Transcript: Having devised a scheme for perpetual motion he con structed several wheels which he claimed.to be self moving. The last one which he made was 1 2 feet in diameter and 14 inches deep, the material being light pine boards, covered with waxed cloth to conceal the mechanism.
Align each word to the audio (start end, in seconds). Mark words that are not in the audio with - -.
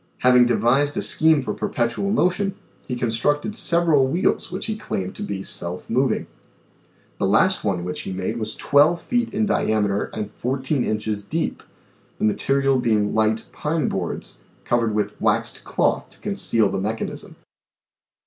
Having 0.21 0.47
devised 0.47 0.97
a 0.97 1.01
scheme 1.03 1.43
for 1.43 1.53
perpetual 1.53 2.09
motion 2.09 2.55
he 2.87 2.95
con 2.95 3.09
structed 3.09 3.53
several 3.53 4.07
wheels 4.07 4.51
which 4.51 4.65
he 4.65 4.75
claimed.to 4.75 5.21
be 5.21 5.43
self 5.43 5.87
moving. 5.87 6.25
The 7.19 7.27
last 7.27 7.63
one 7.63 7.83
which 7.83 8.01
he 8.01 8.11
made 8.11 8.37
was 8.37 8.57
1 8.59 8.93
2 8.95 8.97
feet 8.97 9.29
in 9.31 9.45
diameter 9.45 10.05
and 10.11 10.31
14 10.31 10.83
inches 10.83 11.23
deep, 11.23 11.61
the 12.17 12.25
material 12.25 12.79
being 12.79 13.13
light 13.13 13.45
pine 13.51 13.89
boards, 13.89 14.39
covered 14.65 14.95
with 14.95 15.21
waxed 15.21 15.63
cloth 15.65 16.09
to 16.09 16.17
conceal 16.17 16.67
the 16.71 16.79
mechanism. 16.81 17.35